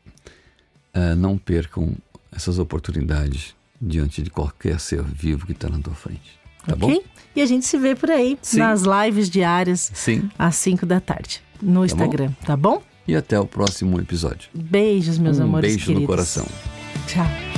Uh, 0.96 1.15
não 1.15 1.38
percam 1.38 1.93
essas 2.31 2.58
oportunidades 2.58 3.55
diante 3.82 4.23
de 4.23 4.30
qualquer 4.30 4.80
ser 4.80 5.04
vivo 5.04 5.45
que 5.45 5.52
está 5.52 5.69
na 5.69 5.80
tua 5.80 5.93
frente. 5.93 6.39
Tá 6.65 6.74
ok? 6.74 6.95
Bom? 6.95 7.02
E 7.36 7.41
a 7.41 7.45
gente 7.45 7.65
se 7.65 7.78
vê 7.78 7.95
por 7.95 8.10
aí 8.10 8.38
Sim. 8.41 8.60
nas 8.60 8.84
lives 8.84 9.30
diárias 9.30 9.91
Sim. 9.93 10.30
às 10.38 10.56
5 10.56 10.86
da 10.86 11.00
tarde 11.00 11.41
no 11.62 11.82
tá 11.82 11.86
Instagram, 11.86 12.28
bom? 12.28 12.45
tá 12.45 12.58
bom? 12.58 12.82
e 13.08 13.15
até 13.15 13.39
o 13.39 13.45
próximo 13.45 14.00
episódio. 14.00 14.50
Beijos, 14.54 15.17
meus 15.17 15.39
um 15.39 15.43
amores 15.43 15.72
beijo 15.72 15.86
queridos. 15.88 16.02
no 16.02 16.08
coração. 16.08 16.45
Tchau. 17.08 17.48